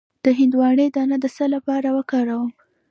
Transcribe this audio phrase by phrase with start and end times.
[0.25, 2.51] د هندواڼې دانه د څه لپاره وکاروم؟